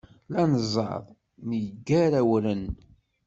[0.33, 1.05] La neẓẓad,
[1.49, 2.63] neggar awren.